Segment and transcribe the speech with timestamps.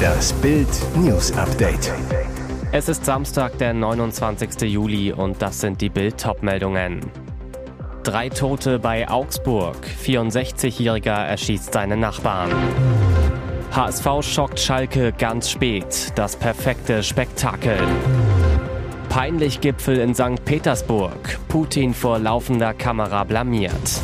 [0.00, 1.92] Das Bild News Update.
[2.72, 4.62] Es ist Samstag, der 29.
[4.62, 7.00] Juli und das sind die Bild meldungen
[8.02, 9.76] Drei Tote bei Augsburg.
[10.04, 12.50] 64-Jähriger erschießt seine Nachbarn.
[13.72, 16.12] HSV schockt Schalke ganz spät.
[16.14, 17.78] Das perfekte Spektakel.
[19.10, 20.44] Peinlich Gipfel in St.
[20.44, 21.38] Petersburg.
[21.48, 24.00] Putin vor laufender Kamera blamiert.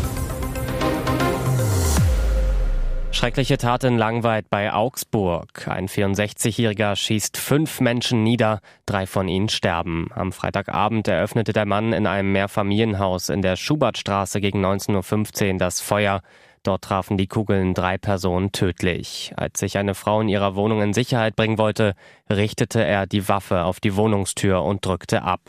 [3.17, 5.69] Schreckliche Tat in Langweid bei Augsburg.
[5.69, 10.09] Ein 64-Jähriger schießt fünf Menschen nieder, drei von ihnen sterben.
[10.15, 15.81] Am Freitagabend eröffnete der Mann in einem Mehrfamilienhaus in der Schubertstraße gegen 19.15 Uhr das
[15.81, 16.21] Feuer.
[16.63, 19.33] Dort trafen die Kugeln drei Personen tödlich.
[19.35, 21.95] Als sich eine Frau in ihrer Wohnung in Sicherheit bringen wollte,
[22.29, 25.41] richtete er die Waffe auf die Wohnungstür und drückte ab.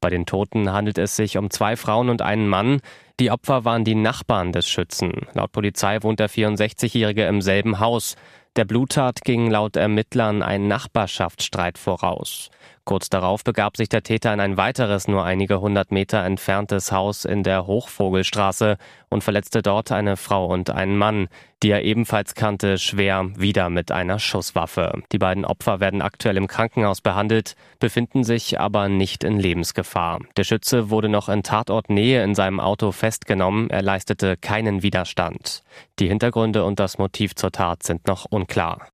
[0.00, 2.80] Bei den Toten handelt es sich um zwei Frauen und einen Mann.
[3.20, 5.26] Die Opfer waren die Nachbarn des Schützen.
[5.34, 8.14] Laut Polizei wohnt der 64-Jährige im selben Haus.
[8.54, 12.50] Der Bluttat ging laut Ermittlern ein Nachbarschaftsstreit voraus.
[12.88, 17.26] Kurz darauf begab sich der Täter in ein weiteres, nur einige hundert Meter entferntes Haus
[17.26, 18.78] in der Hochvogelstraße
[19.10, 21.28] und verletzte dort eine Frau und einen Mann,
[21.62, 25.02] die er ebenfalls kannte, schwer wieder mit einer Schusswaffe.
[25.12, 30.20] Die beiden Opfer werden aktuell im Krankenhaus behandelt, befinden sich aber nicht in Lebensgefahr.
[30.38, 35.62] Der Schütze wurde noch in Tatortnähe in seinem Auto festgenommen, er leistete keinen Widerstand.
[35.98, 38.88] Die Hintergründe und das Motiv zur Tat sind noch unklar.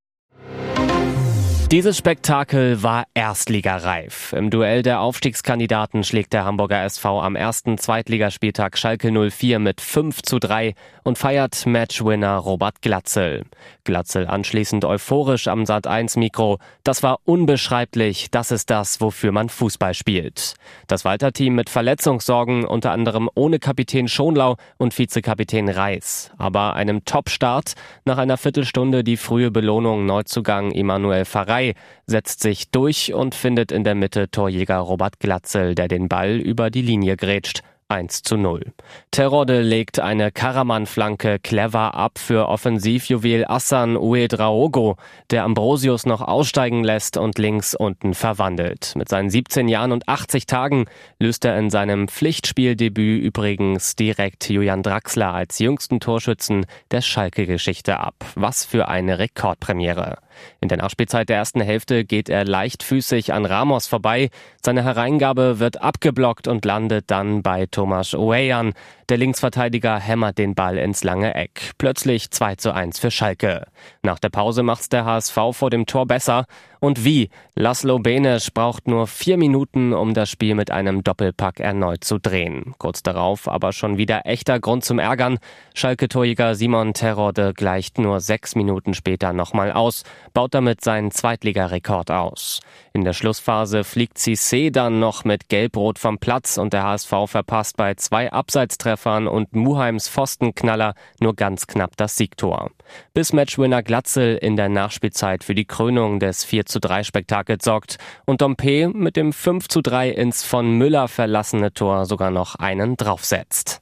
[1.75, 4.33] Dieses Spektakel war erstligareif.
[4.33, 10.22] Im Duell der Aufstiegskandidaten schlägt der Hamburger SV am ersten Zweitligaspieltag Schalke 04 mit 5
[10.22, 13.42] zu 3 und feiert Matchwinner Robert Glatzel.
[13.83, 16.61] Glatzel anschließend euphorisch am Sat 1 Mikro.
[16.84, 18.28] Das war unbeschreiblich.
[18.31, 20.55] Das ist das, wofür man Fußball spielt.
[20.86, 26.31] Das Walter-Team mit Verletzungssorgen, unter anderem ohne Kapitän Schonlau und Vizekapitän Reis.
[26.38, 27.72] Aber einem Top-Start
[28.05, 31.74] nach einer Viertelstunde die frühe Belohnung Neuzugang Emanuel Farah 3
[32.06, 36.70] setzt sich durch und findet in der Mitte Torjäger Robert Glatzel, der den Ball über
[36.70, 37.62] die Linie grätscht.
[37.88, 38.72] 1 zu 0.
[39.10, 44.97] Terode legt eine Karaman-Flanke clever ab für Offensivjuwel Assan Uedraogo,
[45.30, 48.94] der Ambrosius noch aussteigen lässt und links unten verwandelt.
[48.97, 50.86] Mit seinen 17 Jahren und 80 Tagen
[51.19, 58.14] löst er in seinem Pflichtspieldebüt übrigens direkt Julian Draxler als jüngsten Torschützen der Schalke-Geschichte ab.
[58.34, 60.16] Was für eine Rekordpremiere.
[60.61, 64.31] In der Nachspielzeit der ersten Hälfte geht er leichtfüßig an Ramos vorbei.
[64.65, 68.72] Seine Hereingabe wird abgeblockt und landet dann bei Thomas Oeyan.
[69.09, 71.72] Der Linksverteidiger hämmert den Ball ins lange Eck.
[71.77, 73.67] Plötzlich 2 zu 1 für Schalke.
[74.03, 76.47] Nach der Pause macht's der HSV vor dem Tor besser.
[76.84, 77.31] Und wie?
[77.55, 82.75] Laszlo Benesch braucht nur vier Minuten, um das Spiel mit einem Doppelpack erneut zu drehen.
[82.77, 85.39] Kurz darauf aber schon wieder echter Grund zum Ärgern.
[85.72, 90.03] Schalke-Torjäger Simon Terode gleicht nur sechs Minuten später nochmal aus,
[90.34, 92.61] baut damit seinen Zweitligarekord aus.
[92.93, 97.78] In der Schlussphase fliegt Cissé dann noch mit Gelb-Rot vom Platz und der HSV verpasst
[97.78, 102.71] bei zwei Abseitstreffern Treffern und Muheims Pfostenknaller nur ganz knapp das Siegtor.
[103.12, 107.98] Bis Matchwinner Glatzel in der Nachspielzeit für die Krönung des 4 zu 3 Spektakels sorgt
[108.26, 112.96] und Dompe mit dem 5 zu 3 ins von Müller verlassene Tor sogar noch einen
[112.96, 113.80] draufsetzt.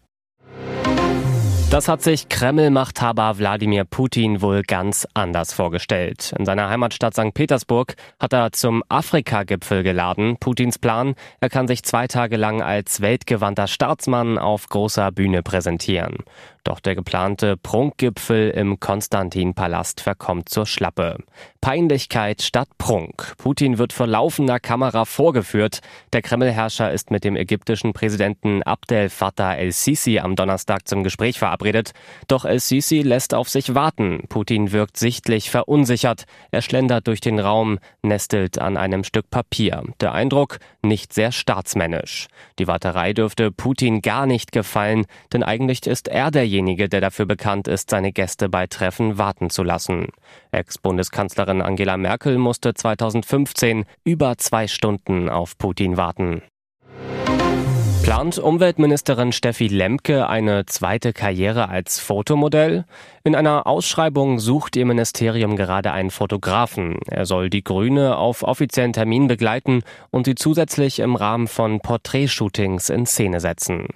[1.73, 6.35] Das hat sich Kreml-Machthaber Wladimir Putin wohl ganz anders vorgestellt.
[6.39, 7.33] In seiner Heimatstadt St.
[7.33, 10.37] Petersburg hat er zum Afrika-Gipfel geladen.
[10.39, 16.19] Putins Plan, er kann sich zwei Tage lang als weltgewandter Staatsmann auf großer Bühne präsentieren.
[16.65, 21.19] Doch der geplante Prunkgipfel im Konstantin-Palast verkommt zur Schlappe.
[21.61, 23.35] Peinlichkeit statt Prunk.
[23.39, 25.81] Putin wird vor laufender Kamera vorgeführt.
[26.13, 31.93] Der Kreml-Herrscher ist mit dem ägyptischen Präsidenten Abdel Fattah el-Sisi am Donnerstag zum Gespräch verabredet.
[32.29, 34.25] Doch el-Sisi lässt auf sich warten.
[34.29, 36.27] Putin wirkt sichtlich verunsichert.
[36.53, 39.83] Er schlendert durch den Raum, nestelt an einem Stück Papier.
[40.01, 42.29] Der Eindruck nicht sehr staatsmännisch.
[42.59, 47.25] Die Warterei dürfte Putin gar nicht gefallen, denn eigentlich ist er der derjenige, der dafür
[47.25, 50.09] bekannt ist, seine Gäste bei Treffen warten zu lassen.
[50.51, 56.43] Ex-Bundeskanzlerin Angela Merkel musste 2015 über zwei Stunden auf Putin warten.
[58.03, 62.85] Plant Umweltministerin Steffi Lemke eine zweite Karriere als Fotomodell?
[63.23, 66.99] In einer Ausschreibung sucht ihr Ministerium gerade einen Fotografen.
[67.07, 72.91] Er soll die Grüne auf offiziellen Termin begleiten und sie zusätzlich im Rahmen von Porträtshootings
[72.91, 73.87] in Szene setzen.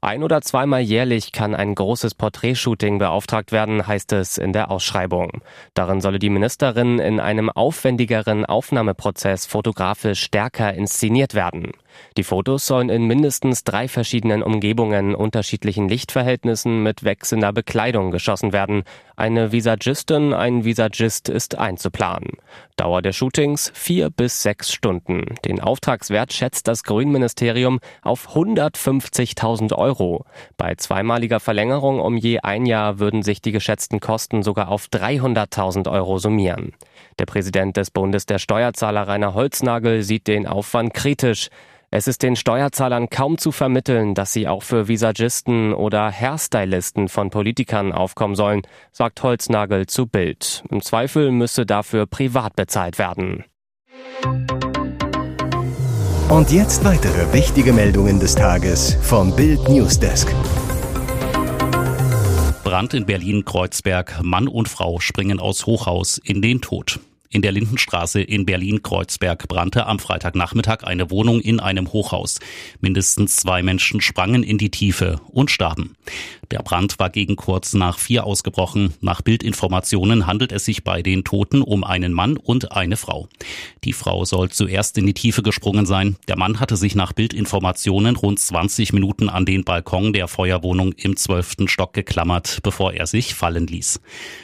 [0.00, 5.42] Ein oder zweimal jährlich kann ein großes Porträtshooting beauftragt werden, heißt es in der Ausschreibung.
[5.74, 11.72] Darin solle die Ministerin in einem aufwendigeren Aufnahmeprozess fotografisch stärker inszeniert werden.
[12.16, 18.84] Die Fotos sollen in mindestens drei verschiedenen Umgebungen, unterschiedlichen Lichtverhältnissen mit wechselnder Bekleidung geschossen werden.
[19.18, 22.32] Eine Visagistin, ein Visagist ist einzuplanen.
[22.76, 25.36] Dauer der Shootings vier bis sechs Stunden.
[25.46, 30.26] Den Auftragswert schätzt das Grünministerium auf 150.000 Euro.
[30.58, 35.90] Bei zweimaliger Verlängerung um je ein Jahr würden sich die geschätzten Kosten sogar auf 300.000
[35.90, 36.74] Euro summieren.
[37.18, 41.48] Der Präsident des Bundes der Steuerzahler Rainer Holznagel sieht den Aufwand kritisch.
[41.92, 47.30] Es ist den Steuerzahlern kaum zu vermitteln, dass sie auch für Visagisten oder Hairstylisten von
[47.30, 50.62] Politikern aufkommen sollen, sagt Holznagel zu Bild.
[50.70, 53.44] Im Zweifel müsse dafür privat bezahlt werden.
[56.28, 60.34] Und jetzt weitere wichtige Meldungen des Tages vom Bild Newsdesk.
[62.64, 64.22] Brand in Berlin-Kreuzberg.
[64.22, 66.98] Mann und Frau springen aus Hochhaus in den Tod.
[67.30, 72.38] In der Lindenstraße in Berlin-Kreuzberg brannte am Freitagnachmittag eine Wohnung in einem Hochhaus.
[72.80, 75.96] Mindestens zwei Menschen sprangen in die Tiefe und starben.
[76.50, 78.94] Der Brand war gegen kurz nach vier ausgebrochen.
[79.00, 83.28] Nach Bildinformationen handelt es sich bei den Toten um einen Mann und eine Frau.
[83.82, 86.16] Die Frau soll zuerst in die Tiefe gesprungen sein.
[86.28, 91.16] Der Mann hatte sich nach Bildinformationen rund 20 Minuten an den Balkon der Feuerwohnung im
[91.16, 94.00] zwölften Stock geklammert, bevor er sich fallen ließ.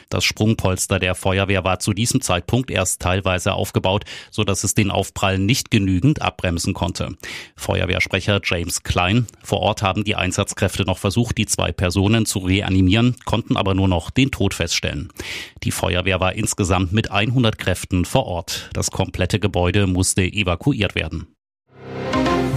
[0.09, 4.91] Das Sprungpolster der Feuerwehr war zu diesem Zeitpunkt erst teilweise aufgebaut, so dass es den
[4.91, 7.15] Aufprall nicht genügend abbremsen konnte.
[7.55, 9.27] Feuerwehrsprecher James Klein.
[9.41, 13.87] Vor Ort haben die Einsatzkräfte noch versucht, die zwei Personen zu reanimieren, konnten aber nur
[13.87, 15.09] noch den Tod feststellen.
[15.63, 18.69] Die Feuerwehr war insgesamt mit 100 Kräften vor Ort.
[18.73, 21.27] Das komplette Gebäude musste evakuiert werden.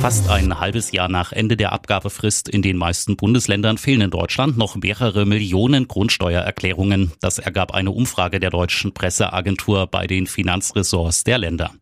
[0.01, 4.57] Fast ein halbes Jahr nach Ende der Abgabefrist in den meisten Bundesländern fehlen in Deutschland
[4.57, 7.13] noch mehrere Millionen Grundsteuererklärungen.
[7.21, 11.73] Das ergab eine Umfrage der deutschen Presseagentur bei den Finanzressorts der Länder.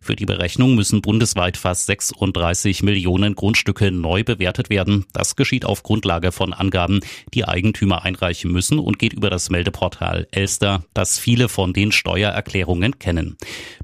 [0.00, 5.04] Für die Berechnung müssen bundesweit fast 36 Millionen Grundstücke neu bewertet werden.
[5.12, 7.00] Das geschieht auf Grundlage von Angaben,
[7.34, 12.98] die Eigentümer einreichen müssen und geht über das Meldeportal Elster, das viele von den Steuererklärungen
[12.98, 13.36] kennen.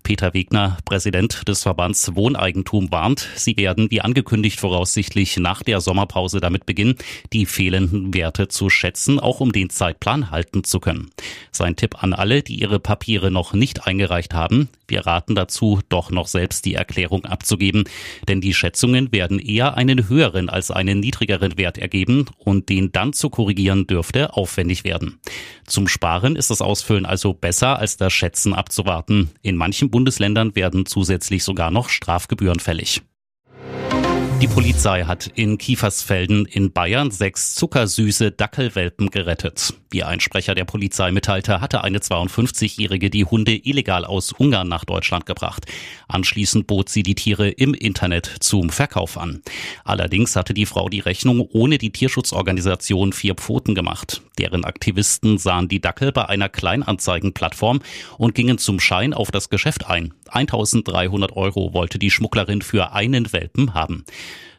[0.02, 6.40] Peter Wegner, Präsident des Verbands Wohneigentum, warnt, sie werden wie angekündigt voraussichtlich nach der Sommerpause
[6.40, 6.96] damit beginnen,
[7.32, 11.10] die fehlenden Werte zu schätzen, auch um den Zeitplan halten zu können.
[11.52, 16.10] Sein Tipp an alle, die ihre Papiere noch nicht eingereicht haben, wir raten dazu, doch
[16.10, 17.84] noch selbst die Erklärung abzugeben,
[18.28, 23.12] denn die Schätzungen werden eher einen höheren als einen niedrigeren Wert ergeben und den dann
[23.12, 25.20] zu korrigieren dürfte aufwendig werden.
[25.64, 29.30] Zum Sparen ist das Ausfüllen also besser als das Schätzen abzuwarten.
[29.42, 33.00] In manchen Bundesländern werden zusätzlich sogar noch Strafgebühren fällig.
[34.40, 39.74] Die Polizei hat in Kiefersfelden in Bayern sechs zuckersüße Dackelwelpen gerettet.
[39.90, 44.84] Wie ein Sprecher der Polizei mitteilte, hatte eine 52-Jährige die Hunde illegal aus Ungarn nach
[44.86, 45.66] Deutschland gebracht.
[46.08, 49.42] Anschließend bot sie die Tiere im Internet zum Verkauf an.
[49.84, 54.22] Allerdings hatte die Frau die Rechnung ohne die Tierschutzorganisation Vier Pfoten gemacht.
[54.38, 57.80] Deren Aktivisten sahen die Dackel bei einer Kleinanzeigenplattform
[58.16, 60.14] und gingen zum Schein auf das Geschäft ein.
[60.28, 64.04] 1300 Euro wollte die Schmugglerin für einen Welpen haben.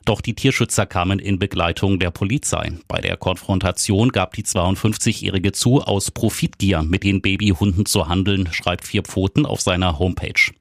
[0.05, 2.73] Doch die Tierschützer kamen in Begleitung der Polizei.
[2.87, 8.87] Bei der Konfrontation gab die 52-Jährige zu, aus Profitgier mit den Babyhunden zu handeln, schreibt
[8.87, 10.51] Vier Pfoten auf seiner Homepage.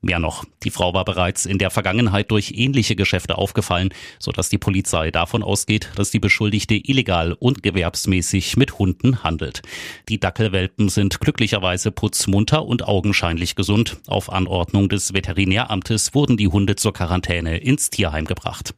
[0.00, 4.58] Mehr noch, die Frau war bereits in der Vergangenheit durch ähnliche Geschäfte aufgefallen, sodass die
[4.58, 9.62] Polizei davon ausgeht, dass die Beschuldigte illegal und gewerbsmäßig mit Hunden handelt.
[10.08, 13.98] Die Dackelwelpen sind glücklicherweise putzmunter und augenscheinlich gesund.
[14.06, 18.74] Auf Anordnung des Veterinäramtes wurden die Hunde zur Quarantäne ins Tierheim gebracht.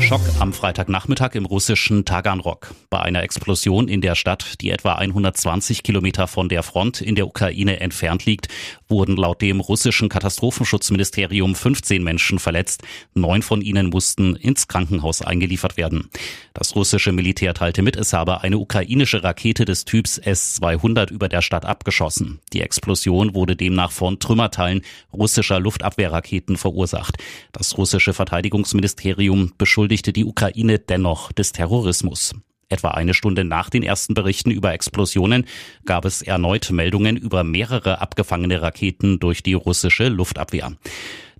[0.00, 2.74] Schock am Freitagnachmittag im russischen Taganrog.
[2.90, 7.26] Bei einer Explosion in der Stadt, die etwa 120 Kilometer von der Front in der
[7.26, 8.48] Ukraine entfernt liegt,
[8.86, 12.82] wurden laut dem russischen Katastrophenschutzministerium 15 Menschen verletzt.
[13.14, 16.10] Neun von ihnen mussten ins Krankenhaus eingeliefert werden.
[16.52, 21.40] Das russische Militär teilte mit, es habe eine ukrainische Rakete des Typs S-200 über der
[21.40, 22.40] Stadt abgeschossen.
[22.52, 24.82] Die Explosion wurde demnach von Trümmerteilen
[25.12, 27.16] russischer Luftabwehrraketen verursacht.
[27.52, 32.34] Das russische Verteidigungsministerium beschuldigt beschuldigte die Ukraine dennoch des Terrorismus.
[32.70, 35.44] Etwa eine Stunde nach den ersten Berichten über Explosionen
[35.84, 40.72] gab es erneut Meldungen über mehrere abgefangene Raketen durch die russische Luftabwehr.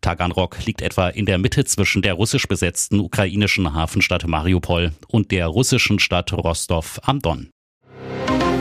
[0.02, 5.46] Taganrog liegt etwa in der Mitte zwischen der russisch besetzten ukrainischen Hafenstadt Mariupol und der
[5.46, 7.53] russischen Stadt Rostov am Don.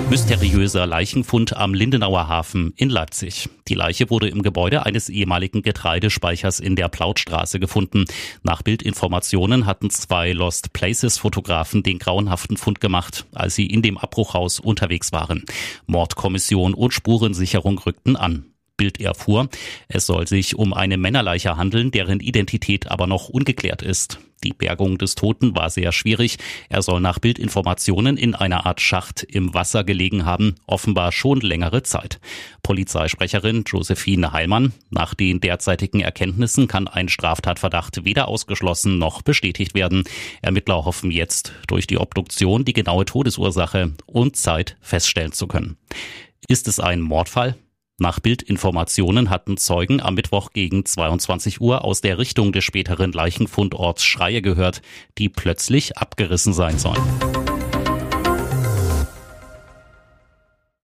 [0.09, 3.49] Mysteriöser Leichenfund am Lindenauer Hafen in Leipzig.
[3.67, 8.05] Die Leiche wurde im Gebäude eines ehemaligen Getreidespeichers in der Plautstraße gefunden.
[8.43, 13.97] Nach Bildinformationen hatten zwei Lost Places Fotografen den grauenhaften Fund gemacht, als sie in dem
[13.97, 15.43] Abbruchhaus unterwegs waren.
[15.87, 18.52] Mordkommission und Spurensicherung rückten an.
[18.77, 19.49] Bild erfuhr.
[19.87, 24.19] Es soll sich um eine Männerleiche handeln, deren Identität aber noch ungeklärt ist.
[24.43, 26.37] Die Bergung des Toten war sehr schwierig.
[26.67, 31.83] Er soll nach Bildinformationen in einer Art Schacht im Wasser gelegen haben, offenbar schon längere
[31.83, 32.19] Zeit.
[32.61, 34.73] Polizeisprecherin Josephine Heilmann.
[34.89, 40.03] Nach den derzeitigen Erkenntnissen kann ein Straftatverdacht weder ausgeschlossen noch bestätigt werden.
[40.41, 45.77] Ermittler hoffen jetzt, durch die Obduktion die genaue Todesursache und Zeit feststellen zu können.
[46.49, 47.55] Ist es ein Mordfall?
[48.03, 54.03] Nach Bildinformationen hatten Zeugen am Mittwoch gegen 22 Uhr aus der Richtung des späteren Leichenfundorts
[54.03, 54.81] Schreie gehört,
[55.17, 57.01] die plötzlich abgerissen sein sollen.